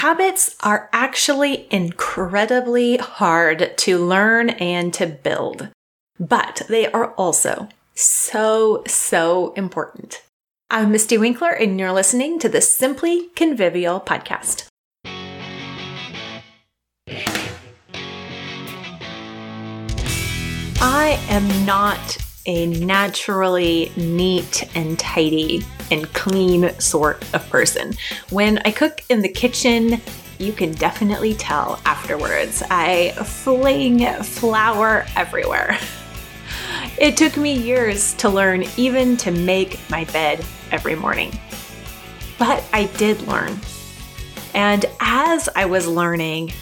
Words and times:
Habits 0.00 0.56
are 0.60 0.88
actually 0.94 1.68
incredibly 1.70 2.96
hard 2.96 3.76
to 3.76 3.98
learn 3.98 4.48
and 4.48 4.94
to 4.94 5.06
build, 5.06 5.68
but 6.18 6.62
they 6.70 6.90
are 6.90 7.12
also 7.16 7.68
so, 7.94 8.82
so 8.86 9.52
important. 9.58 10.22
I'm 10.70 10.90
Mystie 10.90 11.18
Winckler, 11.18 11.54
and 11.62 11.78
you're 11.78 11.92
listening 11.92 12.38
to 12.38 12.48
the 12.48 12.62
Simply 12.62 13.28
Convivial 13.36 14.00
podcast. 14.00 14.68
I 20.80 21.22
am 21.28 21.66
not 21.66 22.16
a 22.46 22.64
naturally 22.64 23.92
neat 23.98 24.66
and 24.74 24.98
tidy 24.98 25.62
and 25.90 26.12
clean 26.12 26.78
sort 26.78 27.22
of 27.34 27.48
person. 27.50 27.94
When 28.30 28.58
I 28.64 28.70
cook 28.70 29.04
in 29.08 29.22
the 29.22 29.28
kitchen, 29.28 30.00
you 30.38 30.52
can 30.52 30.72
definitely 30.72 31.34
tell 31.34 31.80
afterwards. 31.84 32.62
I 32.70 33.10
fling 33.24 34.06
flour 34.22 35.06
everywhere. 35.16 35.78
It 36.98 37.16
took 37.16 37.36
me 37.38 37.54
years 37.54 38.12
to 38.14 38.28
learn 38.28 38.64
even 38.76 39.16
to 39.18 39.30
make 39.30 39.78
my 39.88 40.04
bed 40.04 40.44
every 40.70 40.94
morning. 40.94 41.38
But 42.38 42.62
I 42.74 42.86
did 42.98 43.22
learn. 43.22 43.58
And 44.54 44.84
as 45.00 45.48
I 45.54 45.64
was 45.64 45.86
learning, 45.86 46.52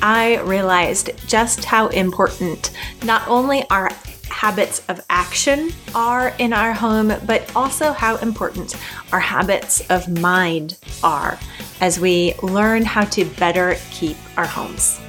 I 0.00 0.40
realized 0.40 1.10
just 1.28 1.64
how 1.64 1.88
important 1.88 2.70
not 3.04 3.26
only 3.28 3.68
our 3.70 3.90
habits 4.42 4.82
of 4.88 5.00
action 5.08 5.70
are 5.94 6.34
in 6.40 6.52
our 6.52 6.72
home, 6.72 7.12
but 7.26 7.48
also 7.54 7.92
how 7.92 8.16
important 8.16 8.74
our 9.12 9.20
habits 9.20 9.88
of 9.88 10.08
mind 10.20 10.76
are 11.04 11.38
as 11.80 12.00
we 12.00 12.34
learn 12.42 12.84
how 12.84 13.04
to 13.04 13.24
better 13.24 13.76
keep 13.92 14.16
our 14.36 14.44
homes. 14.44 15.00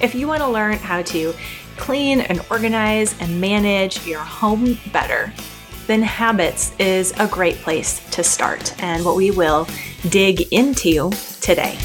If 0.00 0.14
you 0.14 0.28
want 0.28 0.40
to 0.40 0.46
learn 0.46 0.74
how 0.74 1.02
to 1.02 1.34
clean 1.76 2.20
and 2.20 2.40
organize 2.48 3.18
and 3.18 3.40
manage 3.40 4.06
your 4.06 4.20
home 4.20 4.78
better, 4.92 5.32
then 5.88 6.00
habits 6.00 6.72
is 6.78 7.12
a 7.18 7.26
great 7.26 7.56
place 7.56 8.08
to 8.10 8.22
start 8.22 8.80
and 8.80 9.04
what 9.04 9.16
we 9.16 9.32
will 9.32 9.66
dig 10.10 10.42
into 10.52 11.10
today. 11.40 11.76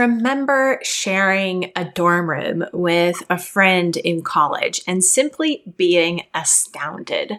Remember 0.00 0.80
sharing 0.82 1.72
a 1.76 1.84
dorm 1.84 2.30
room 2.30 2.64
with 2.72 3.22
a 3.28 3.36
friend 3.36 3.96
in 3.98 4.22
college 4.22 4.80
and 4.86 5.04
simply 5.04 5.62
being 5.76 6.22
astounded 6.34 7.38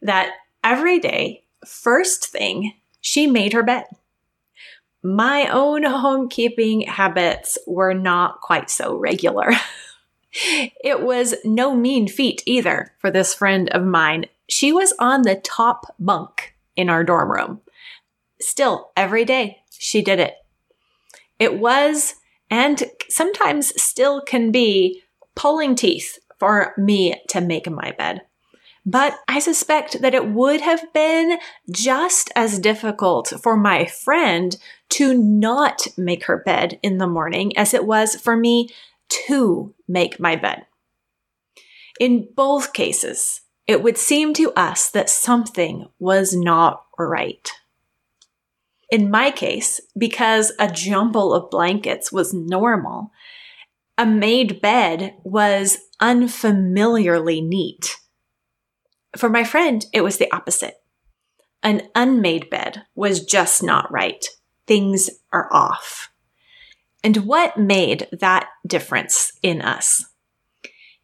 that 0.00 0.30
every 0.62 1.00
day, 1.00 1.42
first 1.66 2.28
thing, 2.28 2.74
she 3.00 3.26
made 3.26 3.52
her 3.52 3.64
bed. 3.64 3.86
My 5.02 5.48
own 5.48 5.82
homekeeping 5.82 6.88
habits 6.88 7.58
were 7.66 7.94
not 7.94 8.40
quite 8.40 8.70
so 8.70 8.94
regular. 8.94 9.50
it 10.32 11.02
was 11.02 11.34
no 11.44 11.74
mean 11.74 12.06
feat 12.06 12.42
either 12.46 12.92
for 12.98 13.10
this 13.10 13.34
friend 13.34 13.68
of 13.70 13.84
mine. 13.84 14.26
She 14.48 14.72
was 14.72 14.94
on 15.00 15.22
the 15.22 15.36
top 15.36 15.94
bunk 15.98 16.54
in 16.76 16.88
our 16.88 17.02
dorm 17.02 17.32
room. 17.32 17.60
Still, 18.40 18.90
every 18.96 19.24
day 19.24 19.58
she 19.70 20.02
did 20.02 20.20
it. 20.20 20.34
It 21.38 21.58
was, 21.58 22.14
and 22.50 22.84
sometimes 23.08 23.80
still 23.80 24.20
can 24.20 24.50
be, 24.50 25.02
pulling 25.34 25.74
teeth 25.74 26.18
for 26.38 26.74
me 26.78 27.20
to 27.28 27.40
make 27.40 27.70
my 27.70 27.92
bed. 27.92 28.22
But 28.84 29.18
I 29.26 29.40
suspect 29.40 30.00
that 30.00 30.14
it 30.14 30.28
would 30.28 30.60
have 30.60 30.92
been 30.92 31.38
just 31.70 32.30
as 32.36 32.60
difficult 32.60 33.32
for 33.42 33.56
my 33.56 33.84
friend 33.84 34.56
to 34.90 35.12
not 35.12 35.88
make 35.96 36.26
her 36.26 36.42
bed 36.46 36.78
in 36.84 36.98
the 36.98 37.08
morning 37.08 37.56
as 37.58 37.74
it 37.74 37.84
was 37.84 38.14
for 38.14 38.36
me 38.36 38.68
to 39.26 39.74
make 39.88 40.20
my 40.20 40.36
bed. 40.36 40.66
In 41.98 42.28
both 42.36 42.72
cases, 42.72 43.40
it 43.66 43.82
would 43.82 43.98
seem 43.98 44.32
to 44.34 44.52
us 44.52 44.90
that 44.90 45.10
something 45.10 45.88
was 45.98 46.34
not 46.34 46.84
right. 46.96 47.50
In 48.90 49.10
my 49.10 49.30
case, 49.30 49.80
because 49.98 50.52
a 50.58 50.70
jumble 50.70 51.34
of 51.34 51.50
blankets 51.50 52.12
was 52.12 52.32
normal, 52.32 53.10
a 53.98 54.06
made 54.06 54.60
bed 54.60 55.14
was 55.24 55.78
unfamiliarly 56.00 57.40
neat. 57.40 57.96
For 59.16 59.28
my 59.28 59.42
friend, 59.42 59.84
it 59.92 60.02
was 60.02 60.18
the 60.18 60.30
opposite. 60.32 60.76
An 61.62 61.88
unmade 61.94 62.48
bed 62.50 62.84
was 62.94 63.24
just 63.24 63.62
not 63.62 63.90
right. 63.90 64.24
Things 64.66 65.10
are 65.32 65.48
off. 65.52 66.10
And 67.02 67.18
what 67.18 67.56
made 67.56 68.06
that 68.12 68.48
difference 68.66 69.32
in 69.42 69.62
us? 69.62 70.04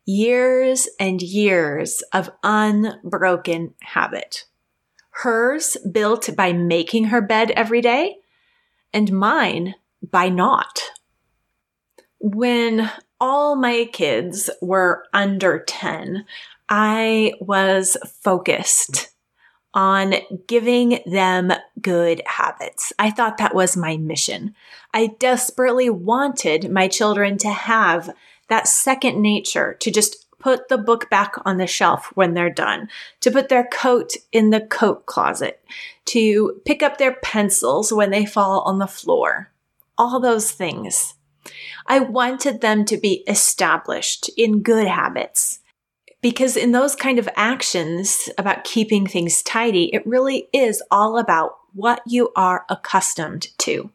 Years 0.04 0.88
and 1.00 1.22
years 1.22 2.02
of 2.12 2.30
unbroken 2.42 3.74
habit 3.82 4.44
hers 5.12 5.76
built 5.90 6.34
by 6.36 6.52
making 6.52 7.04
her 7.04 7.20
bed 7.20 7.50
every 7.52 7.80
day, 7.80 8.16
and 8.92 9.12
mine 9.12 9.74
by 10.02 10.28
not. 10.28 10.80
When 12.18 12.90
all 13.20 13.56
my 13.56 13.88
kids 13.92 14.50
were 14.60 15.04
under 15.12 15.60
10, 15.60 16.24
I 16.68 17.34
was 17.40 17.96
focused 18.22 19.10
on 19.74 20.14
giving 20.46 21.00
them 21.06 21.52
good 21.80 22.20
habits. 22.26 22.92
I 22.98 23.10
thought 23.10 23.38
that 23.38 23.54
was 23.54 23.76
my 23.76 23.96
mission. 23.96 24.54
I 24.92 25.14
desperately 25.18 25.88
wanted 25.88 26.70
my 26.70 26.88
children 26.88 27.38
to 27.38 27.50
have 27.50 28.10
that 28.48 28.68
second 28.68 29.22
nature 29.22 29.74
to 29.80 29.90
just 29.90 30.21
put 30.42 30.68
the 30.68 30.78
book 30.78 31.08
back 31.08 31.34
on 31.44 31.56
the 31.56 31.66
shelf 31.66 32.10
when 32.14 32.34
they're 32.34 32.50
done, 32.50 32.88
to 33.20 33.30
put 33.30 33.48
their 33.48 33.64
coat 33.64 34.12
in 34.32 34.50
the 34.50 34.60
coat 34.60 35.06
closet, 35.06 35.64
to 36.06 36.60
pick 36.64 36.82
up 36.82 36.98
their 36.98 37.14
pencils 37.14 37.92
when 37.92 38.10
they 38.10 38.26
fall 38.26 38.60
on 38.62 38.78
the 38.78 38.86
floor. 38.86 39.50
All 39.96 40.20
those 40.20 40.50
things. 40.50 41.14
I 41.86 42.00
wanted 42.00 42.60
them 42.60 42.84
to 42.86 42.96
be 42.96 43.24
established 43.26 44.30
in 44.36 44.62
good 44.62 44.88
habits. 44.88 45.60
Because 46.20 46.56
in 46.56 46.70
those 46.70 46.94
kind 46.94 47.18
of 47.18 47.28
actions 47.34 48.28
about 48.38 48.62
keeping 48.64 49.06
things 49.06 49.42
tidy, 49.42 49.92
it 49.92 50.06
really 50.06 50.48
is 50.52 50.82
all 50.90 51.18
about 51.18 51.56
what 51.72 52.00
you 52.06 52.30
are 52.36 52.64
accustomed 52.68 53.48
to. 53.58 53.90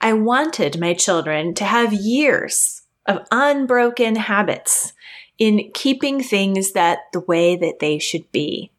I 0.00 0.12
wanted 0.12 0.78
my 0.78 0.92
children 0.92 1.54
to 1.54 1.64
have 1.64 1.92
years 1.92 2.82
of 3.06 3.26
unbroken 3.30 4.16
habits 4.16 4.92
in 5.38 5.70
keeping 5.74 6.22
things 6.22 6.72
that 6.72 7.00
the 7.12 7.20
way 7.20 7.56
that 7.56 7.78
they 7.78 7.98
should 7.98 8.30
be 8.32 8.70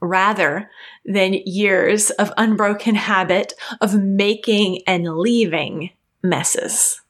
rather 0.00 0.70
than 1.04 1.34
years 1.34 2.10
of 2.10 2.32
unbroken 2.36 2.94
habit 2.94 3.52
of 3.80 3.94
making 3.94 4.80
and 4.86 5.18
leaving 5.18 5.90
messes. 6.22 7.00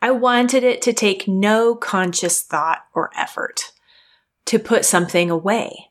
I 0.00 0.12
wanted 0.12 0.64
it 0.64 0.80
to 0.82 0.92
take 0.92 1.28
no 1.28 1.74
conscious 1.74 2.40
thought 2.42 2.84
or 2.94 3.10
effort 3.16 3.72
to 4.46 4.58
put 4.58 4.84
something 4.84 5.30
away 5.30 5.90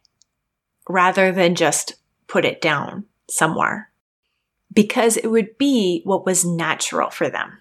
rather 0.89 1.31
than 1.31 1.55
just 1.55 1.95
put 2.28 2.45
it 2.45 2.61
down 2.61 3.05
somewhere 3.29 3.91
because 4.73 5.17
it 5.17 5.28
would 5.28 5.57
be 5.57 6.01
what 6.03 6.25
was 6.25 6.45
natural 6.45 7.09
for 7.09 7.29
them. 7.29 7.59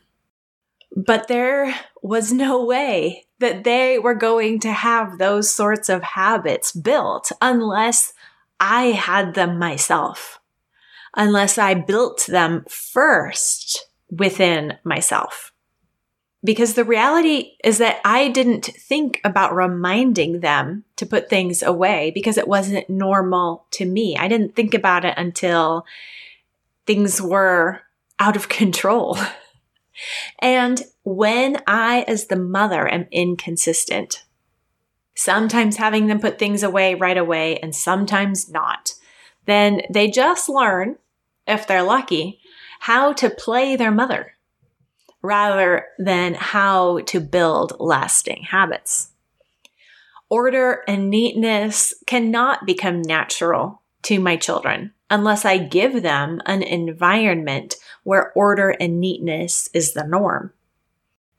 But 0.95 1.29
there 1.29 1.75
was 2.03 2.33
no 2.33 2.65
way 2.65 3.26
that 3.39 3.65
they 3.65 3.99
were 3.99 4.15
going 4.15 4.61
to 4.61 4.73
have 4.73 5.19
those 5.19 5.51
sorts 5.51 5.89
of 5.89 6.03
habits 6.03 6.73
built 6.73 7.33
unless 7.41 8.13
I 8.59 8.87
had 8.87 9.35
them 9.35 9.59
myself, 9.59 10.41
unless 11.15 11.59
I 11.59 11.75
built 11.75 12.27
them 12.27 12.65
first 12.69 13.87
within 14.11 14.79
myself. 14.85 15.53
Because 16.45 16.75
the 16.75 16.85
reality 16.85 17.53
is 17.65 17.79
that 17.79 18.01
I 18.05 18.29
didn't 18.29 18.67
think 18.67 19.21
about 19.25 19.55
reminding 19.55 20.41
them 20.41 20.85
to 20.95 21.05
put 21.05 21.29
things 21.29 21.63
away 21.63 22.13
because 22.15 22.39
it 22.39 22.47
wasn't 22.47 22.89
normal 22.89 23.67
to 23.73 23.85
me. 23.85 24.17
I 24.17 24.29
didn't 24.29 24.55
think 24.55 24.73
about 24.73 25.05
it 25.05 25.15
until 25.17 25.85
things 26.87 27.21
were 27.21 27.83
out 28.19 28.37
of 28.37 28.49
control. 28.61 29.19
And 30.41 30.83
when 31.05 31.59
I, 31.67 32.05
as 32.09 32.27
the 32.27 32.37
mother, 32.37 32.87
am 32.89 33.07
inconsistent, 33.11 34.25
sometimes 35.15 35.77
having 35.77 36.07
them 36.07 36.21
put 36.21 36.39
things 36.39 36.63
away 36.63 36.95
right 36.95 37.17
away 37.17 37.59
and 37.59 37.75
sometimes 37.75 38.51
not, 38.51 38.93
then 39.47 39.83
they 39.91 40.11
just 40.11 40.49
learn, 40.49 40.97
if 41.47 41.67
they're 41.67 41.83
lucky, 41.83 42.41
how 42.81 43.13
to 43.15 43.31
play 43.31 43.77
their 43.77 43.93
mother 43.93 44.35
rather 45.23 45.87
than 45.99 46.35
how 46.35 47.01
to 47.01 47.21
build 47.21 47.73
lasting 47.81 48.43
habits. 48.51 49.11
Order 50.29 50.83
and 50.87 51.09
neatness 51.09 51.95
cannot 52.07 52.67
become 52.67 53.03
natural 53.03 53.83
to 54.03 54.21
my 54.21 54.37
children 54.37 54.93
unless 55.11 55.45
I 55.45 55.59
give 55.59 56.03
them 56.03 56.41
an 56.47 56.63
environment 56.63 57.77
where 58.07 58.33
order 58.37 58.71
and 58.71 59.01
neatness 59.01 59.69
is 59.75 59.93
the 59.93 60.05
norm. 60.07 60.53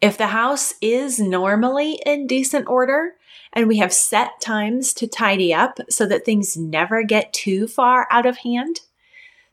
If 0.02 0.18
the 0.18 0.28
house 0.28 0.74
is 0.82 1.18
normally 1.18 2.02
in 2.06 2.28
decent 2.28 2.68
order 2.68 3.14
and 3.54 3.70
we 3.70 3.78
have 3.78 3.94
set 3.94 4.42
times 4.42 4.94
to 4.96 5.08
tidy 5.08 5.54
up 5.54 5.80
so 5.90 6.06
that 6.08 6.26
things 6.26 6.58
never 6.58 7.04
get 7.04 7.32
too 7.32 7.70
far 7.70 8.06
out 8.12 8.26
of 8.26 8.40
hand, 8.40 8.82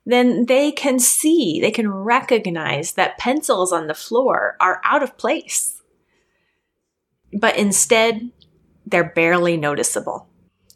then 0.04 0.46
they 0.46 0.72
can 0.72 0.98
see, 0.98 1.60
they 1.60 1.70
can 1.70 1.88
recognize 1.88 2.94
that 2.94 3.16
pencils 3.16 3.72
on 3.72 3.86
the 3.86 3.94
floor 3.94 4.56
are 4.58 4.80
out 4.84 5.04
of 5.04 5.16
place. 5.16 5.80
But 7.32 7.56
instead, 7.56 8.32
they're 8.84 9.12
barely 9.14 9.56
noticeable. 9.56 10.26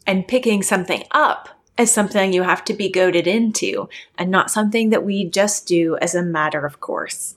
And 0.07 0.25
picking 0.25 0.63
something 0.63 1.03
up 1.11 1.58
is 1.79 1.91
something 1.91 2.33
you 2.33 2.43
have 2.43 2.63
to 2.65 2.73
be 2.73 2.89
goaded 2.89 3.27
into 3.27 3.89
and 4.17 4.29
not 4.29 4.51
something 4.51 4.89
that 4.89 5.03
we 5.03 5.25
just 5.25 5.67
do 5.67 5.97
as 6.01 6.13
a 6.15 6.21
matter 6.21 6.65
of 6.65 6.79
course. 6.79 7.35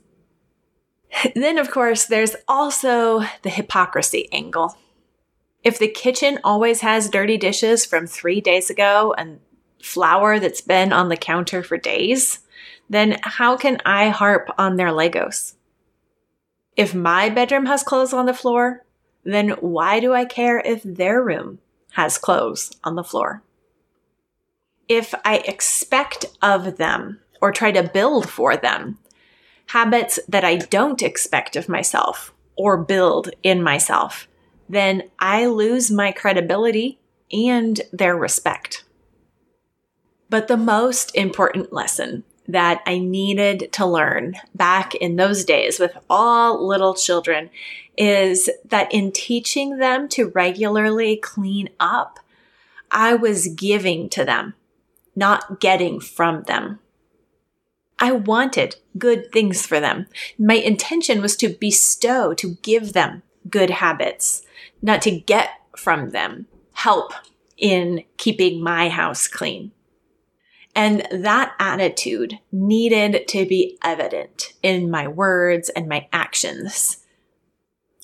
Then, 1.34 1.58
of 1.58 1.70
course, 1.70 2.06
there's 2.06 2.36
also 2.48 3.20
the 3.42 3.50
hypocrisy 3.50 4.28
angle. 4.32 4.76
If 5.62 5.78
the 5.78 5.88
kitchen 5.88 6.40
always 6.42 6.80
has 6.80 7.08
dirty 7.08 7.36
dishes 7.36 7.84
from 7.84 8.06
three 8.06 8.40
days 8.40 8.70
ago 8.70 9.14
and 9.16 9.40
flour 9.82 10.40
that's 10.40 10.60
been 10.60 10.92
on 10.92 11.08
the 11.08 11.16
counter 11.16 11.62
for 11.62 11.76
days, 11.76 12.40
then 12.88 13.18
how 13.22 13.56
can 13.56 13.78
I 13.84 14.08
harp 14.08 14.50
on 14.58 14.76
their 14.76 14.88
Legos? 14.88 15.54
If 16.76 16.94
my 16.94 17.28
bedroom 17.28 17.66
has 17.66 17.82
clothes 17.82 18.12
on 18.12 18.26
the 18.26 18.34
floor, 18.34 18.84
then 19.24 19.50
why 19.60 20.00
do 20.00 20.12
I 20.12 20.24
care 20.24 20.58
if 20.58 20.82
their 20.82 21.22
room 21.22 21.58
has 21.92 22.18
clothes 22.18 22.72
on 22.82 22.96
the 22.96 23.04
floor? 23.04 23.42
If 24.92 25.14
I 25.24 25.38
expect 25.38 26.26
of 26.42 26.76
them 26.76 27.20
or 27.40 27.50
try 27.50 27.72
to 27.72 27.82
build 27.82 28.28
for 28.28 28.58
them 28.58 28.98
habits 29.68 30.18
that 30.28 30.44
I 30.44 30.56
don't 30.56 31.00
expect 31.00 31.56
of 31.56 31.66
myself 31.66 32.34
or 32.56 32.76
build 32.76 33.30
in 33.42 33.62
myself, 33.62 34.28
then 34.68 35.04
I 35.18 35.46
lose 35.46 35.90
my 35.90 36.12
credibility 36.12 36.98
and 37.32 37.80
their 37.90 38.14
respect. 38.14 38.84
But 40.28 40.48
the 40.48 40.58
most 40.58 41.16
important 41.16 41.72
lesson 41.72 42.24
that 42.46 42.82
I 42.84 42.98
needed 42.98 43.72
to 43.72 43.86
learn 43.86 44.34
back 44.54 44.94
in 44.94 45.16
those 45.16 45.46
days 45.46 45.80
with 45.80 45.96
all 46.10 46.68
little 46.68 46.94
children 46.94 47.48
is 47.96 48.50
that 48.66 48.92
in 48.92 49.10
teaching 49.10 49.78
them 49.78 50.06
to 50.10 50.28
regularly 50.28 51.16
clean 51.16 51.70
up, 51.80 52.18
I 52.90 53.14
was 53.14 53.48
giving 53.48 54.10
to 54.10 54.26
them, 54.26 54.52
not 55.14 55.60
getting 55.60 56.00
from 56.00 56.42
them. 56.44 56.78
I 57.98 58.12
wanted 58.12 58.76
good 58.98 59.30
things 59.32 59.64
for 59.64 59.78
them. 59.78 60.06
My 60.38 60.54
intention 60.54 61.22
was 61.22 61.36
to 61.36 61.48
bestow, 61.48 62.34
to 62.34 62.56
give 62.62 62.92
them 62.92 63.22
good 63.48 63.70
habits, 63.70 64.42
not 64.80 65.02
to 65.02 65.10
get 65.10 65.50
from 65.76 66.10
them 66.10 66.46
help 66.72 67.12
in 67.56 68.04
keeping 68.16 68.62
my 68.62 68.88
house 68.88 69.28
clean. 69.28 69.72
And 70.74 71.06
that 71.12 71.52
attitude 71.58 72.38
needed 72.50 73.28
to 73.28 73.46
be 73.46 73.78
evident 73.84 74.54
in 74.62 74.90
my 74.90 75.06
words 75.06 75.68
and 75.68 75.88
my 75.88 76.08
actions. 76.12 76.98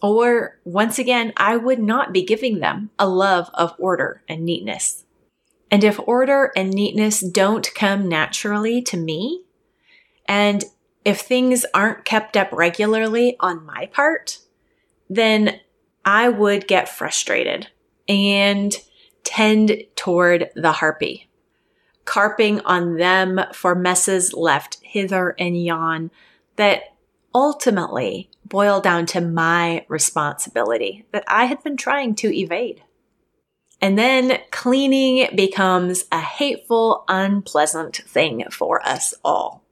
Or 0.03 0.61
once 0.65 0.99
again, 0.99 1.33
I 1.37 1.57
would 1.57 1.81
not 1.81 2.13
be 2.13 2.25
giving 2.25 2.61
them 2.61 2.91
a 2.99 3.09
love 3.09 3.51
of 3.55 3.75
order 3.79 4.23
and 4.29 4.45
neatness. 4.45 5.05
And 5.71 5.85
if 5.85 6.01
order 6.07 6.53
and 6.57 6.71
neatness 6.71 7.21
don't 7.21 7.75
come 7.75 8.09
naturally 8.09 8.81
to 8.83 8.97
me, 8.97 9.43
and 10.27 10.65
if 11.05 11.21
things 11.21 11.65
aren't 11.75 12.05
kept 12.05 12.37
up 12.37 12.53
regularly 12.53 13.37
on 13.41 13.67
my 13.67 13.87
part, 13.87 14.39
then 15.09 15.61
I 16.05 16.29
would 16.29 16.67
get 16.67 16.89
frustrated 16.89 17.69
and 18.09 18.75
tend 19.25 19.83
toward 19.95 20.51
the 20.55 20.73
harpy 20.73 21.29
carping 22.09 22.59
on 22.61 22.97
them 22.97 23.39
for 23.53 23.75
messes 23.75 24.33
left 24.33 24.79
hither 24.81 25.35
and 25.39 25.63
yon 25.63 26.11
that 26.57 26.81
ultimately 27.35 28.31
boil 28.47 28.81
down 28.81 29.05
to 29.05 29.21
my 29.21 29.85
responsibility 29.89 31.05
that 31.13 31.23
I 31.29 31.45
had 31.45 31.63
been 31.63 31.77
trying 31.77 32.15
to 32.15 32.35
evade. 32.35 32.83
And 33.81 33.97
then 33.97 34.39
cleaning 34.51 35.29
becomes 35.37 36.05
a 36.11 36.21
hateful, 36.21 37.05
unpleasant 37.09 37.97
thing 37.97 38.45
for 38.51 38.87
us 38.87 39.15
all. 39.25 39.65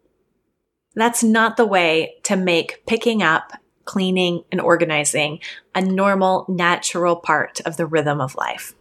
That's 0.94 1.22
not 1.22 1.56
the 1.56 1.66
way 1.66 2.14
to 2.22 2.36
make 2.36 2.86
picking 2.86 3.22
up, 3.22 3.52
cleaning, 3.84 4.44
and 4.50 4.60
organizing 4.60 5.40
a 5.74 5.82
normal, 5.82 6.46
natural 6.48 7.16
part 7.16 7.60
of 7.66 7.76
the 7.76 7.86
rhythm 7.86 8.20
of 8.20 8.36
life. 8.36 8.74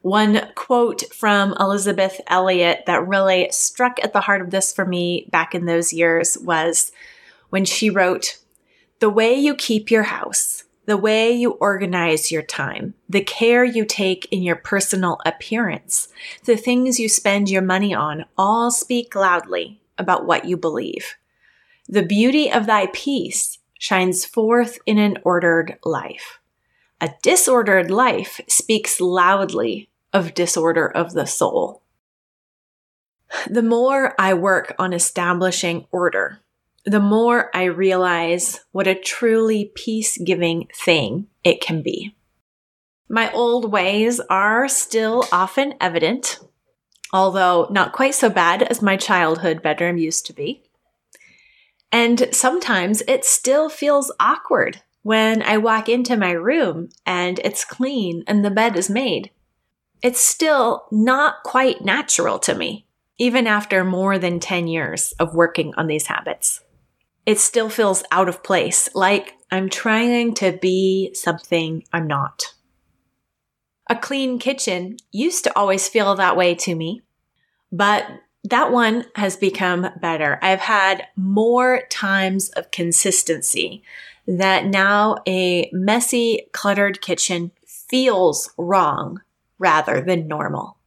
One 0.00 0.52
quote 0.54 1.04
from 1.14 1.54
Elisabeth 1.58 2.20
Elliot 2.26 2.84
that 2.86 3.06
really 3.06 3.48
struck 3.52 3.98
at 4.02 4.12
the 4.12 4.20
heart 4.20 4.42
of 4.42 4.50
this 4.50 4.72
for 4.72 4.84
me 4.84 5.28
back 5.30 5.54
in 5.54 5.64
those 5.64 5.94
years 5.94 6.36
was 6.36 6.92
when 7.48 7.64
she 7.64 7.88
wrote, 7.88 8.38
The 8.98 9.08
way 9.08 9.34
you 9.34 9.54
keep 9.54 9.90
your 9.90 10.02
house, 10.02 10.63
the 10.86 10.96
way 10.96 11.32
you 11.32 11.52
organize 11.52 12.30
your 12.30 12.42
time, 12.42 12.94
the 13.08 13.22
care 13.22 13.64
you 13.64 13.84
take 13.84 14.26
in 14.30 14.42
your 14.42 14.56
personal 14.56 15.18
appearance, 15.24 16.08
the 16.44 16.56
things 16.56 17.00
you 17.00 17.08
spend 17.08 17.48
your 17.48 17.62
money 17.62 17.94
on 17.94 18.24
all 18.36 18.70
speak 18.70 19.14
loudly 19.14 19.80
about 19.96 20.26
what 20.26 20.44
you 20.44 20.56
believe. 20.56 21.14
The 21.88 22.02
beauty 22.02 22.50
of 22.50 22.66
thy 22.66 22.88
peace 22.92 23.58
shines 23.78 24.24
forth 24.24 24.78
in 24.86 24.98
an 24.98 25.18
ordered 25.24 25.78
life. 25.84 26.40
A 27.00 27.10
disordered 27.22 27.90
life 27.90 28.40
speaks 28.48 29.00
loudly 29.00 29.90
of 30.12 30.34
disorder 30.34 30.86
of 30.86 31.12
the 31.12 31.26
soul. 31.26 31.82
The 33.50 33.62
more 33.62 34.14
I 34.18 34.32
work 34.34 34.74
on 34.78 34.92
establishing 34.92 35.86
order, 35.90 36.40
the 36.84 37.00
more 37.00 37.50
I 37.54 37.64
realize 37.64 38.60
what 38.72 38.86
a 38.86 38.94
truly 38.94 39.72
peace 39.74 40.18
giving 40.18 40.68
thing 40.74 41.28
it 41.42 41.60
can 41.60 41.82
be. 41.82 42.14
My 43.08 43.32
old 43.32 43.70
ways 43.70 44.20
are 44.30 44.68
still 44.68 45.24
often 45.32 45.74
evident, 45.80 46.40
although 47.12 47.68
not 47.70 47.92
quite 47.92 48.14
so 48.14 48.28
bad 48.28 48.62
as 48.62 48.82
my 48.82 48.96
childhood 48.96 49.62
bedroom 49.62 49.98
used 49.98 50.26
to 50.26 50.32
be. 50.32 50.62
And 51.92 52.28
sometimes 52.32 53.02
it 53.06 53.24
still 53.24 53.68
feels 53.68 54.12
awkward 54.18 54.82
when 55.02 55.42
I 55.42 55.58
walk 55.58 55.88
into 55.88 56.16
my 56.16 56.32
room 56.32 56.88
and 57.06 57.38
it's 57.44 57.64
clean 57.64 58.24
and 58.26 58.44
the 58.44 58.50
bed 58.50 58.76
is 58.76 58.90
made 58.90 59.30
it's 60.04 60.20
still 60.20 60.84
not 60.92 61.42
quite 61.44 61.82
natural 61.82 62.38
to 62.40 62.54
me, 62.54 62.86
even 63.16 63.46
after 63.46 63.84
more 63.84 64.18
than 64.18 64.38
10 64.38 64.68
years 64.68 65.14
of 65.18 65.34
working 65.34 65.72
on 65.78 65.86
these 65.86 66.08
habits. 66.08 66.60
It 67.26 67.38
still 67.38 67.70
feels 67.70 68.02
out 68.10 68.28
of 68.28 68.42
place, 68.42 68.88
like 68.94 69.34
I'm 69.50 69.70
trying 69.70 70.34
to 70.34 70.52
be 70.52 71.14
something 71.14 71.84
I'm 71.92 72.06
not. 72.06 72.54
A 73.88 73.96
clean 73.96 74.38
kitchen 74.38 74.96
used 75.12 75.44
to 75.44 75.58
always 75.58 75.88
feel 75.88 76.14
that 76.14 76.36
way 76.36 76.54
to 76.56 76.74
me, 76.74 77.02
but 77.70 78.06
that 78.44 78.70
one 78.70 79.06
has 79.16 79.36
become 79.36 79.88
better. 80.00 80.38
I've 80.42 80.60
had 80.60 81.06
more 81.16 81.82
times 81.90 82.50
of 82.50 82.70
consistency 82.70 83.82
that 84.26 84.66
now 84.66 85.16
a 85.26 85.70
messy, 85.72 86.46
cluttered 86.52 87.00
kitchen 87.00 87.52
feels 87.66 88.50
wrong 88.56 89.20
rather 89.58 90.00
than 90.00 90.28
normal. 90.28 90.78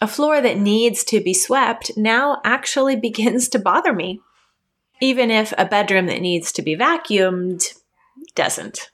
A 0.00 0.08
floor 0.08 0.40
that 0.40 0.58
needs 0.58 1.04
to 1.04 1.20
be 1.20 1.34
swept 1.34 1.96
now 1.96 2.40
actually 2.44 2.96
begins 3.08 3.48
to 3.50 3.58
bother 3.58 3.92
me, 3.92 4.20
even 5.00 5.30
if 5.30 5.52
a 5.58 5.64
bedroom 5.64 6.06
that 6.06 6.20
needs 6.20 6.52
to 6.52 6.62
be 6.62 6.76
vacuumed 6.76 7.62
doesn't. 8.34 8.90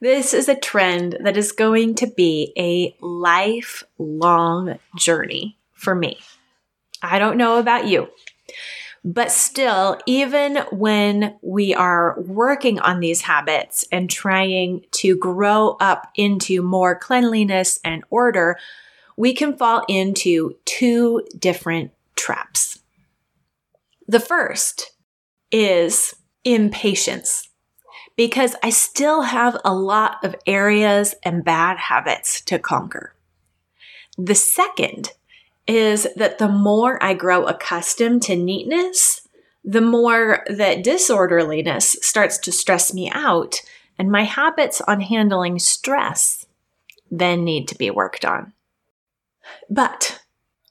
This 0.00 0.34
is 0.34 0.48
a 0.48 0.58
trend 0.58 1.18
that 1.20 1.36
is 1.36 1.52
going 1.52 1.94
to 1.96 2.06
be 2.06 2.52
a 2.58 2.94
lifelong 3.00 4.78
journey 4.96 5.56
for 5.72 5.94
me. 5.94 6.18
I 7.02 7.18
don't 7.18 7.36
know 7.36 7.58
about 7.58 7.86
you, 7.86 8.08
but 9.04 9.30
still, 9.30 10.00
even 10.06 10.56
when 10.72 11.36
we 11.42 11.74
are 11.74 12.18
working 12.20 12.78
on 12.80 13.00
these 13.00 13.22
habits 13.22 13.86
and 13.92 14.08
trying 14.08 14.84
to 14.92 15.16
grow 15.16 15.76
up 15.80 16.10
into 16.14 16.62
more 16.62 16.98
cleanliness 16.98 17.78
and 17.84 18.02
order, 18.10 18.58
we 19.16 19.34
can 19.34 19.56
fall 19.56 19.84
into 19.88 20.56
two 20.64 21.22
different 21.38 21.92
traps. 22.16 22.78
The 24.08 24.20
first 24.20 24.93
is 25.54 26.16
impatience 26.44 27.48
because 28.16 28.56
I 28.60 28.70
still 28.70 29.22
have 29.22 29.56
a 29.64 29.72
lot 29.72 30.24
of 30.24 30.34
areas 30.48 31.14
and 31.22 31.44
bad 31.44 31.78
habits 31.78 32.40
to 32.42 32.58
conquer. 32.58 33.14
The 34.18 34.34
second 34.34 35.12
is 35.68 36.08
that 36.16 36.38
the 36.38 36.48
more 36.48 37.00
I 37.00 37.14
grow 37.14 37.44
accustomed 37.44 38.22
to 38.22 38.34
neatness, 38.34 39.28
the 39.62 39.80
more 39.80 40.44
that 40.48 40.82
disorderliness 40.82 41.96
starts 42.02 42.36
to 42.38 42.52
stress 42.52 42.92
me 42.92 43.08
out, 43.14 43.60
and 43.96 44.10
my 44.10 44.24
habits 44.24 44.80
on 44.80 45.02
handling 45.02 45.60
stress 45.60 46.46
then 47.12 47.44
need 47.44 47.68
to 47.68 47.78
be 47.78 47.92
worked 47.92 48.24
on. 48.24 48.54
But 49.70 50.20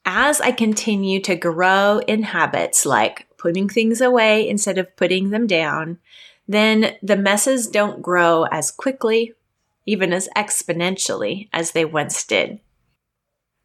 as 0.05 0.41
I 0.41 0.51
continue 0.51 1.21
to 1.21 1.37
grow 1.37 1.99
in 1.99 2.23
habits 2.23 2.85
like 2.85 3.27
putting 3.43 3.67
things 3.67 3.99
away 3.99 4.47
instead 4.47 4.77
of 4.77 4.95
putting 4.95 5.29
them 5.29 5.45
down, 5.45 5.99
then 6.47 6.95
the 7.03 7.17
messes 7.17 7.67
don't 7.67 8.01
grow 8.01 8.43
as 8.45 8.71
quickly, 8.71 9.33
even 9.85 10.13
as 10.13 10.29
exponentially 10.35 11.49
as 11.51 11.71
they 11.71 11.83
once 11.83 12.23
did. 12.23 12.61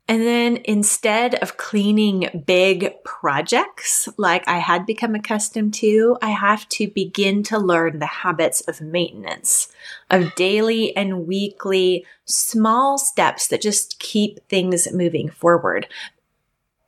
And 0.09 0.23
then 0.23 0.59
instead 0.65 1.37
of 1.37 1.59
cleaning 1.59 2.43
big 2.45 2.93
projects 3.05 4.09
like 4.17 4.43
I 4.49 4.59
had 4.59 4.85
become 4.85 5.15
accustomed 5.15 5.75
to, 5.75 6.17
I 6.21 6.31
have 6.31 6.69
to 6.71 6.89
begin 6.89 7.45
to 7.45 7.59
learn 7.59 8.01
the 8.01 8.07
habits 8.07 8.63
of 8.63 8.81
maintenance, 8.81 9.69
of 10.11 10.35
daily 10.35 10.97
and 10.97 11.29
weekly 11.29 12.05
small 12.25 12.99
steps 12.99 13.47
that 13.49 13.61
just 13.61 14.01
keep 14.01 14.41
things 14.49 14.93
moving 14.93 15.29
forward 15.29 15.87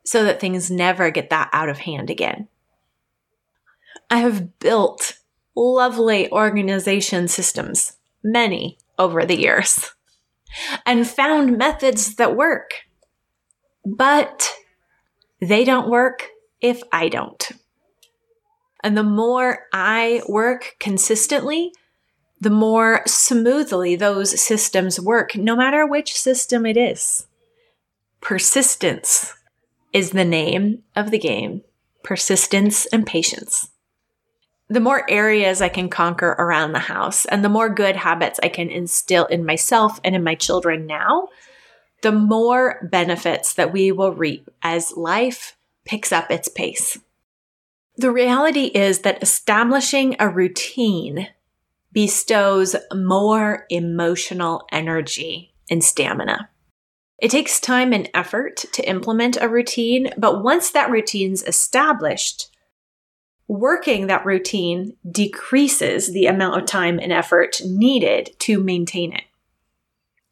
so 0.03 0.25
that 0.25 0.41
things 0.41 0.73
never 0.73 1.13
get 1.13 1.31
that 1.31 1.51
out 1.53 1.69
of 1.69 1.79
hand 1.79 2.11
again. 2.11 2.49
I 4.11 4.19
have 4.19 4.59
built 4.59 5.19
lovely 5.55 6.31
organization 6.33 7.29
systems, 7.29 7.97
many 8.23 8.79
over 8.99 9.25
the 9.25 9.39
years, 9.41 9.93
and 10.85 11.09
found 11.09 11.57
methods 11.57 12.17
that 12.17 12.37
work 12.37 12.75
but 13.85 14.51
they 15.41 15.65
don't 15.65 15.89
work 15.89 16.29
if 16.61 16.83
I 16.93 17.09
don't. 17.09 17.51
And 18.83 18.97
the 18.97 19.03
more 19.03 19.67
I 19.73 20.23
work 20.29 20.77
consistently, 20.79 21.73
the 22.41 22.51
more 22.51 23.03
smoothly 23.07 23.97
those 23.97 24.41
systems 24.41 24.99
work, 24.99 25.37
no 25.37 25.55
matter 25.55 25.87
which 25.87 26.19
system 26.19 26.65
it 26.65 26.77
is. 26.77 27.27
Persistence 28.21 29.35
is 29.93 30.11
the 30.11 30.25
name 30.25 30.83
of 30.97 31.11
the 31.11 31.19
game. 31.19 31.63
Persistence 32.03 32.87
and 32.87 33.07
patience. 33.07 33.71
The 34.71 34.81
more 34.81 35.05
areas 35.11 35.61
I 35.61 35.69
can 35.69 35.89
conquer 35.89 36.29
around 36.39 36.73
the 36.73 36.79
house 36.79 37.25
and 37.25 37.45
the 37.45 37.49
more 37.49 37.69
good 37.69 37.97
habits 37.97 38.39
I 38.41 38.49
can 38.49 38.71
instill 38.71 39.27
in 39.27 39.45
myself 39.45 40.01
and 40.05 40.15
in 40.15 40.23
my 40.23 40.37
children 40.37 40.87
now, 40.87 41.29
the 42.03 42.13
more 42.13 42.89
benefits 42.91 43.53
that 43.55 43.73
we 43.73 43.91
will 43.91 44.13
reap 44.13 44.49
as 44.63 44.97
life 44.97 45.57
picks 45.85 46.13
up 46.13 46.31
its 46.31 46.47
pace. 46.47 46.99
The 47.97 48.13
reality 48.13 48.67
is 48.67 49.01
that 49.01 49.21
establishing 49.23 50.15
a 50.21 50.29
routine 50.29 51.27
bestows 51.93 52.77
more 52.95 53.67
emotional 53.71 54.69
energy 54.71 55.53
and 55.69 55.83
stamina. 55.83 56.49
It 57.19 57.33
takes 57.33 57.59
time 57.59 57.93
and 57.93 58.09
effort 58.15 58.65
to 58.73 58.89
implement 58.89 59.37
a 59.41 59.49
routine, 59.49 60.11
but 60.17 60.45
once 60.45 60.71
that 60.71 60.91
routine's 60.91 61.43
established, 61.43 62.50
working 63.51 64.07
that 64.07 64.25
routine 64.25 64.97
decreases 65.11 66.13
the 66.13 66.27
amount 66.27 66.57
of 66.57 66.69
time 66.69 67.01
and 67.01 67.13
effort 67.13 67.61
needed 67.65 68.31
to 68.39 68.63
maintain 68.63 69.13
it. 69.13 69.25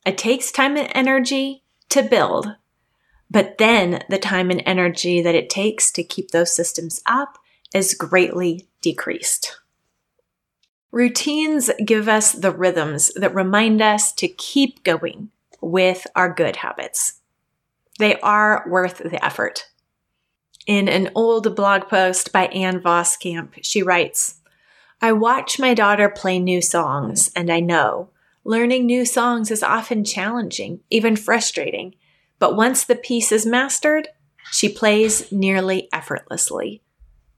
It 0.06 0.16
takes 0.16 0.52
time 0.52 0.76
and 0.76 0.88
energy 0.94 1.64
to 1.88 2.04
build, 2.04 2.54
but 3.28 3.58
then 3.58 4.04
the 4.08 4.20
time 4.20 4.52
and 4.52 4.62
energy 4.64 5.20
that 5.20 5.34
it 5.34 5.50
takes 5.50 5.90
to 5.92 6.04
keep 6.04 6.30
those 6.30 6.54
systems 6.54 7.02
up 7.06 7.38
is 7.74 7.92
greatly 7.92 8.68
decreased. 8.82 9.56
Routines 10.92 11.70
give 11.84 12.08
us 12.08 12.30
the 12.30 12.52
rhythms 12.52 13.12
that 13.16 13.34
remind 13.34 13.82
us 13.82 14.12
to 14.12 14.28
keep 14.28 14.84
going 14.84 15.30
with 15.60 16.06
our 16.14 16.32
good 16.32 16.54
habits. 16.54 17.14
They 17.98 18.20
are 18.20 18.64
worth 18.68 18.98
the 18.98 19.22
effort. 19.24 19.68
In 20.68 20.88
an 20.88 21.10
old 21.16 21.56
blog 21.56 21.88
post 21.88 22.30
by 22.30 22.46
Ann 22.46 22.80
Voskamp, 22.80 23.54
she 23.62 23.82
writes, 23.82 24.36
I 25.02 25.10
watch 25.10 25.58
my 25.58 25.74
daughter 25.74 26.08
play 26.08 26.38
new 26.38 26.62
songs 26.62 27.32
and 27.34 27.50
I 27.50 27.58
know 27.58 28.10
Learning 28.48 28.86
new 28.86 29.04
songs 29.04 29.50
is 29.50 29.62
often 29.62 30.04
challenging, 30.04 30.80
even 30.88 31.16
frustrating, 31.16 31.94
but 32.38 32.56
once 32.56 32.82
the 32.82 32.96
piece 32.96 33.30
is 33.30 33.44
mastered, 33.44 34.08
she 34.50 34.70
plays 34.70 35.30
nearly 35.30 35.86
effortlessly. 35.92 36.80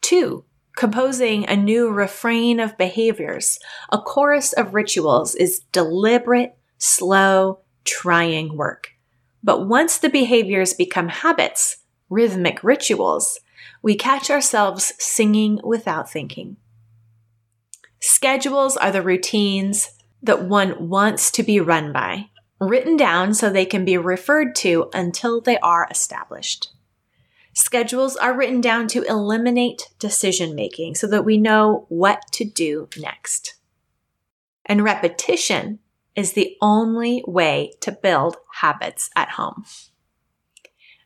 Two, 0.01 0.45
composing 0.77 1.45
a 1.49 1.57
new 1.57 1.91
refrain 1.91 2.61
of 2.61 2.79
behaviors, 2.79 3.59
a 3.91 3.99
chorus 3.99 4.53
of 4.53 4.73
rituals 4.73 5.35
is 5.35 5.63
deliberate, 5.73 6.57
slow, 6.79 7.59
trying 7.83 8.57
work. 8.57 8.91
But 9.43 9.67
once 9.67 9.99
the 9.99 10.11
behaviors 10.11 10.75
become 10.75 11.09
habits, 11.09 11.79
rhythmic 12.11 12.63
rituals, 12.63 13.41
we 13.83 13.95
catch 13.95 14.31
ourselves 14.31 14.93
singing 14.99 15.61
without 15.65 16.11
thinking. 16.11 16.57
Schedules 18.01 18.77
are 18.77 18.91
the 18.91 19.03
routines, 19.03 19.93
that 20.23 20.45
one 20.45 20.89
wants 20.89 21.31
to 21.31 21.43
be 21.43 21.61
run 21.61 21.93
by, 21.93 22.29
written 22.61 22.97
down 22.97 23.33
so 23.33 23.49
they 23.49 23.65
can 23.65 23.85
be 23.85 23.97
referred 23.97 24.55
to 24.55 24.91
until 24.93 25.41
they 25.41 25.59
are 25.59 25.89
established. 25.91 26.71
Schedules 27.53 28.17
are 28.17 28.37
written 28.37 28.61
down 28.61 28.87
to 28.89 29.03
eliminate 29.03 29.89
decision 29.99 30.55
making 30.55 30.95
so 30.95 31.07
that 31.07 31.25
we 31.25 31.37
know 31.37 31.87
what 31.89 32.23
to 32.33 32.45
do 32.45 32.89
next. 32.97 33.55
And 34.65 34.85
repetition 34.85 35.81
is 36.15 36.33
the 36.33 36.57
only 36.61 37.25
way 37.27 37.73
to 37.81 37.93
build 37.93 38.37
habits 38.55 39.11
at 39.17 39.31
home. 39.31 39.65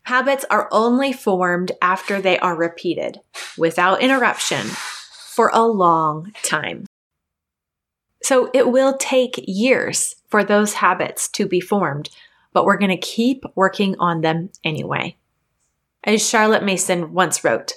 Habits 0.04 0.44
are 0.50 0.68
only 0.70 1.12
formed 1.12 1.73
after 1.80 2.20
they 2.20 2.38
are 2.38 2.56
repeated 2.56 3.20
without 3.56 4.02
interruption 4.02 4.66
for 4.66 5.50
a 5.52 5.66
long 5.66 6.32
time. 6.42 6.84
So 8.23 8.50
it 8.54 8.70
will 8.70 8.96
take 8.96 9.34
years 9.46 10.16
for 10.28 10.44
those 10.44 10.75
habits 10.75 11.28
to 11.30 11.46
be 11.46 11.61
formed, 11.61 12.11
but 12.52 12.64
we're 12.64 12.78
going 12.78 12.90
to 12.90 12.96
keep 12.96 13.44
working 13.54 13.96
on 13.99 14.20
them 14.20 14.50
anyway. 14.62 15.16
As 16.04 16.26
Charlotte 16.26 16.62
Mason 16.62 17.14
once 17.14 17.42
wrote, 17.42 17.73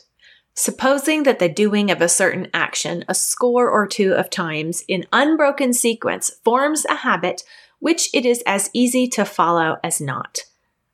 supposing 0.54 1.24
that 1.24 1.40
the 1.40 1.50
doing 1.50 1.92
of 1.92 2.02
a 2.02 2.10
certain 2.10 2.48
action 2.54 3.06
a 3.08 3.14
score 3.14 3.70
or 3.70 3.88
two 3.88 4.14
of 4.14 4.30
times 4.30 4.84
in 4.88 5.06
unbroken 5.14 5.72
sequence 5.72 6.32
forms 6.44 6.86
a 6.86 6.96
habit 6.96 7.44
which 7.80 8.10
it 8.14 8.26
is 8.26 8.44
as 8.46 8.70
easy 8.74 9.08
to 9.08 9.24
follow 9.24 9.78
as 9.84 10.02
not. 10.02 10.40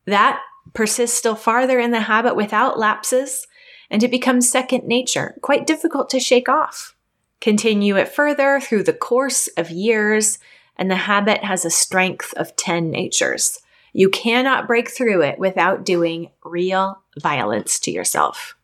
That 0.05 0.41
persists 0.73 1.17
still 1.17 1.35
farther 1.35 1.79
in 1.79 1.91
the 1.91 2.01
habit 2.01 2.35
without 2.35 2.79
lapses, 2.79 3.47
and 3.89 4.03
it 4.03 4.11
becomes 4.11 4.49
second 4.49 4.85
nature, 4.85 5.35
quite 5.41 5.67
difficult 5.67 6.09
to 6.09 6.19
shake 6.19 6.49
off. 6.49 6.95
Continue 7.41 7.97
it 7.97 8.07
further 8.07 8.59
through 8.59 8.83
the 8.83 8.93
course 8.93 9.47
of 9.57 9.69
years, 9.69 10.39
and 10.77 10.89
the 10.89 10.95
habit 10.95 11.43
has 11.43 11.65
a 11.65 11.69
strength 11.69 12.33
of 12.37 12.55
10 12.55 12.89
natures. 12.89 13.59
You 13.91 14.09
cannot 14.09 14.65
break 14.65 14.89
through 14.89 15.21
it 15.23 15.37
without 15.37 15.85
doing 15.85 16.31
real 16.43 17.03
violence 17.19 17.79
to 17.81 17.91
yourself. 17.91 18.55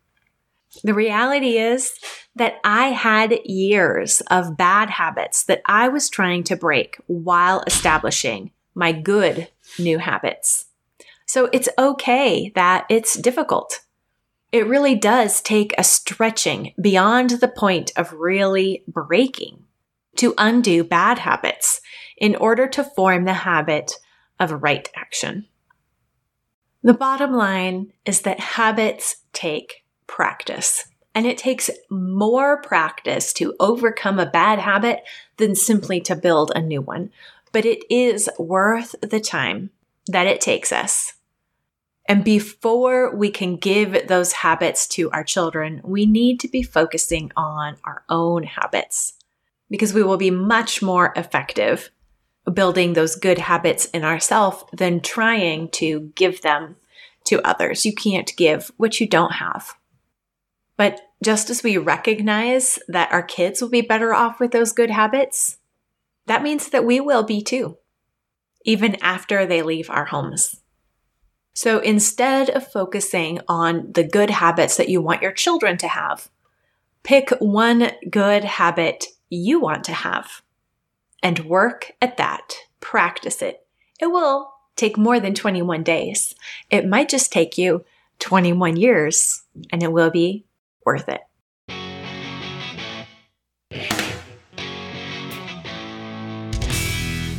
The 0.84 0.94
reality 0.94 1.58
is 1.58 1.94
that 2.36 2.56
I 2.64 2.88
had 2.88 3.46
years 3.46 4.22
of 4.32 4.58
bad 4.58 4.90
habits 4.90 5.44
that 5.44 5.62
I 5.66 5.90
was 5.90 6.10
trying 6.10 6.44
to 6.46 6.56
break 6.56 6.98
while 7.08 7.64
establishing 7.68 8.52
my 8.74 8.92
good 8.92 9.50
new 9.78 9.98
habits. 9.98 10.69
So 11.30 11.48
it's 11.54 11.70
okay 11.78 12.52
that 12.56 12.88
it's 12.90 13.14
difficult. 13.14 13.82
It 14.52 14.66
really 14.66 14.96
does 14.96 15.42
take 15.42 15.76
a 15.78 15.84
stretching 15.84 16.74
beyond 16.82 17.30
the 17.30 17.48
point 17.48 17.92
of 17.96 18.14
really 18.14 18.84
breaking 18.88 19.64
to 20.16 20.34
undo 20.40 20.84
bad 20.84 21.20
habits 21.20 21.82
in 22.18 22.36
order 22.36 22.68
to 22.70 22.84
form 22.84 23.26
the 23.26 23.34
habit 23.34 23.92
of 24.40 24.64
right 24.64 24.90
action. 24.96 25.46
The 26.82 26.96
bottom 26.96 27.32
line 27.32 27.94
is 28.08 28.22
that 28.22 28.40
habits 28.40 29.18
take 29.32 29.86
practice. 30.08 30.88
And 31.14 31.28
it 31.28 31.38
takes 31.38 31.70
more 31.92 32.60
practice 32.60 33.34
to 33.34 33.54
overcome 33.60 34.18
a 34.18 34.26
bad 34.26 34.58
habit 34.58 35.04
than 35.38 35.54
simply 35.54 36.02
to 36.02 36.16
build 36.16 36.52
a 36.56 36.62
new 36.64 36.82
one. 36.82 37.12
But 37.52 37.68
it 37.68 37.84
is 37.88 38.32
worth 38.40 38.96
the 39.04 39.20
time 39.20 39.70
that 40.08 40.26
it 40.26 40.42
takes 40.42 40.72
us 40.72 41.14
and 42.10 42.24
before 42.24 43.16
we 43.16 43.30
can 43.30 43.56
give 43.56 44.08
those 44.08 44.32
habits 44.32 44.88
to 44.88 45.12
our 45.12 45.24
children, 45.24 45.80
we 45.84 46.08
need 46.08 46.40
to 46.40 46.48
be 46.48 46.64
focusing 46.64 47.32
on 47.38 47.78
our 47.84 48.04
own 48.10 48.44
habits 48.44 49.14
because 49.70 49.94
we 49.94 50.02
will 50.02 50.18
be 50.18 50.32
much 50.32 50.82
more 50.82 51.14
effective 51.16 51.92
building 52.52 52.94
those 52.94 53.16
good 53.16 53.38
habits 53.38 53.86
in 53.86 54.04
ourselves 54.04 54.64
than 54.74 55.02
trying 55.02 55.70
to 55.70 56.12
give 56.16 56.42
them 56.42 56.78
to 57.26 57.48
others. 57.48 57.86
You 57.86 57.94
can't 57.94 58.36
give 58.36 58.72
what 58.78 59.00
you 59.00 59.08
don't 59.08 59.34
have. 59.34 59.76
But 60.78 61.02
just 61.22 61.52
as 61.52 61.62
we 61.62 61.78
recognize 61.78 62.80
that 62.88 63.12
our 63.12 63.22
kids 63.22 63.62
will 63.62 63.70
be 63.70 63.82
better 63.82 64.16
off 64.16 64.40
with 64.40 64.50
those 64.50 64.72
good 64.72 64.90
habits, 64.90 65.58
that 66.26 66.42
means 66.42 66.70
that 66.70 66.86
we 66.86 67.00
will 67.00 67.22
be 67.22 67.44
too, 67.44 67.78
even 68.66 68.96
after 69.04 69.46
they 69.46 69.62
leave 69.62 69.92
our 69.92 70.06
homes. 70.06 70.60
So 71.60 71.80
instead 71.80 72.50
of 72.52 72.72
focusing 72.72 73.42
on 73.50 73.92
the 73.92 74.06
good 74.06 74.30
habits 74.30 74.78
that 74.78 74.88
you 74.88 75.02
want 75.02 75.22
your 75.22 75.34
children 75.34 75.78
to 75.80 75.90
have, 75.90 76.30
pick 77.04 77.32
one 77.32 77.92
good 78.10 78.46
habit 78.46 79.08
you 79.30 79.60
want 79.60 79.84
to 79.84 79.92
have 79.92 80.42
and 81.22 81.40
work 81.40 81.92
at 82.02 82.16
that. 82.16 82.54
Practice 82.80 83.42
it. 83.42 83.68
It 84.00 84.06
will 84.06 84.54
take 84.78 84.98
more 84.98 85.20
than 85.20 85.34
21 85.34 85.84
days. 85.84 86.34
It 86.70 86.88
might 86.88 87.10
just 87.10 87.30
take 87.30 87.58
you 87.58 87.84
21 88.20 88.78
years 88.78 89.44
and 89.70 89.84
it 89.84 89.92
will 89.92 90.12
be 90.12 90.46
worth 90.86 91.10
it. 91.10 91.20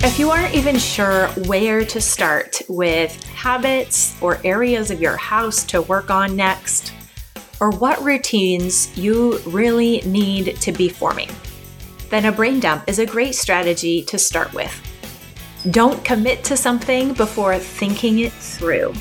If 0.02 0.18
you 0.18 0.30
aren't 0.30 0.54
even 0.54 0.78
sure 0.78 1.28
where 1.46 1.84
to 1.84 2.00
start 2.00 2.62
with 2.70 3.22
habits 3.24 4.16
or 4.22 4.40
areas 4.44 4.90
of 4.90 4.98
your 4.98 5.18
house 5.18 5.62
to 5.64 5.82
work 5.82 6.10
on 6.10 6.34
next, 6.34 6.94
or 7.60 7.70
what 7.70 8.02
routines 8.02 8.96
you 8.96 9.38
really 9.40 10.00
need 10.06 10.56
to 10.62 10.72
be 10.72 10.88
forming, 10.88 11.28
then 12.08 12.24
a 12.24 12.32
brain 12.32 12.60
dump 12.60 12.84
is 12.86 12.98
a 12.98 13.04
great 13.04 13.34
strategy 13.34 14.02
to 14.04 14.18
start 14.18 14.54
with. 14.54 14.72
Don't 15.70 16.02
commit 16.02 16.44
to 16.44 16.56
something 16.56 17.12
before 17.12 17.58
thinking 17.58 18.20
it 18.20 18.32
through. 18.32 18.94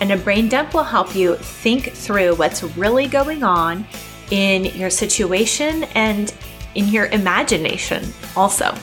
And 0.00 0.12
a 0.12 0.16
brain 0.16 0.48
dump 0.48 0.72
will 0.72 0.82
help 0.82 1.14
you 1.14 1.36
think 1.36 1.92
through 1.92 2.36
what's 2.36 2.62
really 2.62 3.06
going 3.06 3.42
on 3.42 3.86
in 4.30 4.64
your 4.64 4.88
situation 4.88 5.84
and 5.94 6.32
in 6.74 6.88
your 6.88 7.06
imagination 7.08 8.02
also. 8.34 8.74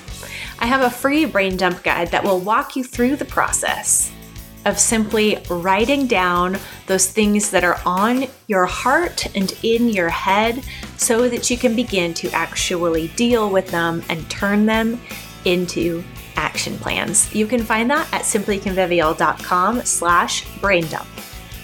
I 0.60 0.66
have 0.66 0.82
a 0.82 0.90
free 0.90 1.26
brain 1.26 1.56
dump 1.56 1.84
guide 1.84 2.10
that 2.10 2.24
will 2.24 2.40
walk 2.40 2.76
you 2.76 2.84
through 2.84 3.16
the 3.16 3.26
process 3.26 4.12
of 4.66 4.78
simply 4.78 5.42
writing 5.50 6.06
down 6.06 6.58
those 6.86 7.10
things 7.10 7.50
that 7.52 7.64
are 7.64 7.80
on 7.86 8.26
your 8.48 8.66
heart 8.66 9.34
and 9.36 9.58
in 9.64 9.88
your 9.88 10.10
head 10.10 10.62
so 10.98 11.30
that 11.30 11.50
you 11.50 11.58
can 11.58 11.78
begin 11.78 12.14
to 12.14 12.30
actually 12.32 13.08
deal 13.10 13.50
with 13.50 13.72
them 13.72 14.04
and 14.10 14.30
turn 14.30 14.66
them 14.66 15.00
into 15.46 16.04
action 16.36 16.78
plans. 16.78 17.34
You 17.34 17.48
can 17.48 17.64
find 17.64 17.90
that 17.90 18.14
at 18.14 18.24
simplyconvivial.com 18.24 19.82
slash 19.84 20.46
braindump. 20.58 21.08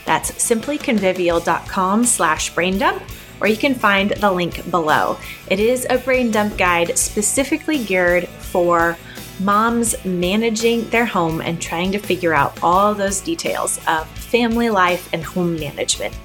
That's 0.06 0.32
simplyconvivial.com 0.32 2.06
slash 2.06 2.54
braindump, 2.54 3.02
or 3.42 3.48
you 3.48 3.58
can 3.58 3.76
find 3.76 4.12
the 4.12 4.32
link 4.32 4.70
below. 4.72 5.18
It 5.50 5.60
is 5.60 5.86
a 5.90 5.98
brain 5.98 6.32
dump 6.32 6.58
guide 6.58 6.98
specifically 6.98 7.84
geared 7.84 8.30
for 8.56 8.98
moms 9.42 9.94
managing 10.06 10.90
their 10.92 11.04
home 11.04 11.42
and 11.42 11.62
trying 11.62 11.92
to 11.92 12.00
figure 12.00 12.34
out 12.34 12.58
all 12.64 12.94
those 12.94 13.20
details 13.20 13.82
of 13.86 14.08
family 14.08 14.70
life 14.70 15.10
and 15.12 15.22
home 15.22 15.60
management. 15.60 16.18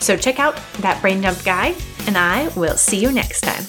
So 0.00 0.16
check 0.16 0.40
out 0.40 0.58
that 0.78 0.98
brain 1.02 1.20
dump 1.20 1.44
guide, 1.44 1.76
and 2.06 2.16
I 2.16 2.48
will 2.56 2.78
see 2.78 2.98
you 2.98 3.12
next 3.12 3.42
time. 3.42 3.64